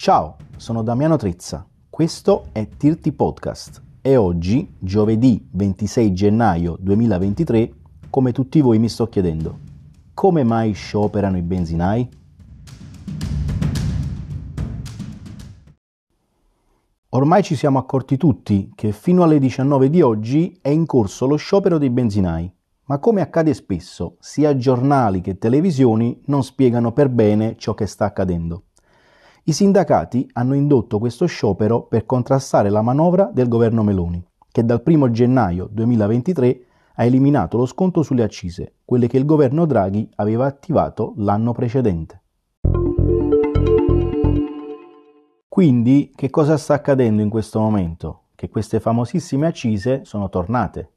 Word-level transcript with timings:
Ciao, 0.00 0.36
sono 0.56 0.84
Damiano 0.84 1.16
Trezza. 1.16 1.66
Questo 1.90 2.50
è 2.52 2.68
Tirti 2.68 3.10
Podcast 3.12 3.82
e 4.00 4.14
oggi, 4.14 4.76
giovedì 4.78 5.44
26 5.50 6.12
gennaio 6.12 6.76
2023, 6.78 7.72
come 8.08 8.30
tutti 8.30 8.60
voi 8.60 8.78
mi 8.78 8.88
sto 8.88 9.08
chiedendo, 9.08 9.58
come 10.14 10.44
mai 10.44 10.70
scioperano 10.70 11.36
i 11.36 11.42
benzinai? 11.42 12.08
Ormai 17.08 17.42
ci 17.42 17.56
siamo 17.56 17.80
accorti 17.80 18.16
tutti 18.16 18.70
che 18.76 18.92
fino 18.92 19.24
alle 19.24 19.40
19 19.40 19.90
di 19.90 20.00
oggi 20.00 20.56
è 20.62 20.68
in 20.68 20.86
corso 20.86 21.26
lo 21.26 21.34
sciopero 21.34 21.76
dei 21.76 21.90
benzinai, 21.90 22.48
ma 22.84 23.00
come 23.00 23.20
accade 23.20 23.52
spesso, 23.52 24.14
sia 24.20 24.56
giornali 24.56 25.20
che 25.20 25.38
televisioni 25.38 26.22
non 26.26 26.44
spiegano 26.44 26.92
per 26.92 27.08
bene 27.08 27.56
ciò 27.56 27.74
che 27.74 27.86
sta 27.86 28.04
accadendo. 28.04 28.62
I 29.48 29.54
sindacati 29.54 30.28
hanno 30.34 30.52
indotto 30.52 30.98
questo 30.98 31.24
sciopero 31.24 31.84
per 31.84 32.04
contrastare 32.04 32.68
la 32.68 32.82
manovra 32.82 33.30
del 33.32 33.48
governo 33.48 33.82
Meloni, 33.82 34.22
che 34.52 34.62
dal 34.62 34.82
1 34.84 35.10
gennaio 35.10 35.70
2023 35.72 36.60
ha 36.96 37.04
eliminato 37.04 37.56
lo 37.56 37.64
sconto 37.64 38.02
sulle 38.02 38.22
accise, 38.22 38.74
quelle 38.84 39.06
che 39.06 39.16
il 39.16 39.24
governo 39.24 39.64
Draghi 39.64 40.06
aveva 40.16 40.44
attivato 40.44 41.14
l'anno 41.16 41.52
precedente. 41.52 42.20
Quindi, 45.48 46.12
che 46.14 46.28
cosa 46.28 46.58
sta 46.58 46.74
accadendo 46.74 47.22
in 47.22 47.30
questo 47.30 47.58
momento? 47.58 48.24
Che 48.34 48.50
queste 48.50 48.80
famosissime 48.80 49.46
accise 49.46 50.04
sono 50.04 50.28
tornate. 50.28 50.90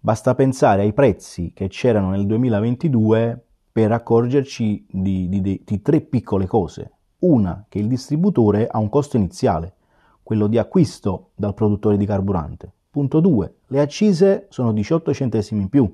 Basta 0.00 0.34
pensare 0.34 0.82
ai 0.82 0.92
prezzi 0.92 1.52
che 1.54 1.68
c'erano 1.68 2.10
nel 2.10 2.26
2022 2.26 3.44
per 3.70 3.92
accorgerci 3.92 4.84
di, 4.90 5.28
di, 5.28 5.62
di 5.64 5.80
tre 5.80 6.00
piccole 6.00 6.48
cose. 6.48 6.93
Una, 7.26 7.64
che 7.70 7.78
il 7.78 7.88
distributore 7.88 8.66
ha 8.66 8.78
un 8.78 8.90
costo 8.90 9.16
iniziale, 9.16 9.76
quello 10.22 10.46
di 10.46 10.58
acquisto 10.58 11.30
dal 11.34 11.54
produttore 11.54 11.96
di 11.96 12.04
carburante. 12.04 12.70
Punto 12.90 13.20
2. 13.20 13.54
Le 13.68 13.80
accise 13.80 14.46
sono 14.50 14.74
18 14.74 15.14
centesimi 15.14 15.62
in 15.62 15.70
più. 15.70 15.90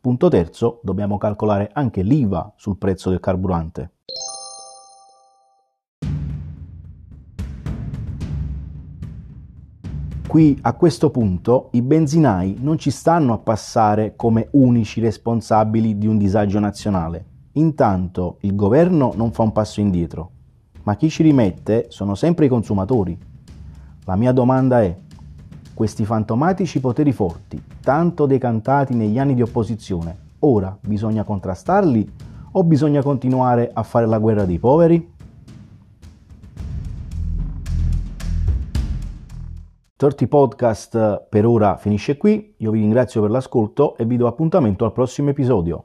Punto 0.00 0.28
terzo, 0.28 0.78
dobbiamo 0.84 1.18
calcolare 1.18 1.70
anche 1.72 2.02
l'IVA 2.02 2.52
sul 2.54 2.76
prezzo 2.76 3.10
del 3.10 3.18
carburante. 3.18 3.90
Qui 10.28 10.58
a 10.62 10.74
questo 10.74 11.10
punto 11.10 11.70
i 11.72 11.82
benzinai 11.82 12.56
non 12.60 12.78
ci 12.78 12.92
stanno 12.92 13.32
a 13.32 13.38
passare 13.38 14.14
come 14.14 14.46
unici 14.52 15.00
responsabili 15.00 15.98
di 15.98 16.06
un 16.06 16.18
disagio 16.18 16.60
nazionale. 16.60 17.24
Intanto 17.54 18.36
il 18.42 18.54
governo 18.54 19.12
non 19.16 19.32
fa 19.32 19.42
un 19.42 19.50
passo 19.50 19.80
indietro, 19.80 20.30
ma 20.88 20.96
chi 20.96 21.10
ci 21.10 21.22
rimette 21.22 21.88
sono 21.90 22.14
sempre 22.14 22.46
i 22.46 22.48
consumatori. 22.48 23.14
La 24.06 24.16
mia 24.16 24.32
domanda 24.32 24.80
è, 24.80 24.96
questi 25.74 26.06
fantomatici 26.06 26.80
poteri 26.80 27.12
forti, 27.12 27.62
tanto 27.82 28.24
decantati 28.24 28.94
negli 28.94 29.18
anni 29.18 29.34
di 29.34 29.42
opposizione, 29.42 30.16
ora 30.38 30.74
bisogna 30.80 31.24
contrastarli 31.24 32.10
o 32.52 32.64
bisogna 32.64 33.02
continuare 33.02 33.70
a 33.70 33.82
fare 33.82 34.06
la 34.06 34.18
guerra 34.18 34.46
dei 34.46 34.58
poveri? 34.58 35.12
Torti 39.94 40.26
Podcast 40.26 41.26
per 41.28 41.44
ora 41.44 41.76
finisce 41.76 42.16
qui, 42.16 42.54
io 42.56 42.70
vi 42.70 42.80
ringrazio 42.80 43.20
per 43.20 43.28
l'ascolto 43.28 43.94
e 43.98 44.06
vi 44.06 44.16
do 44.16 44.26
appuntamento 44.26 44.86
al 44.86 44.92
prossimo 44.92 45.28
episodio. 45.28 45.84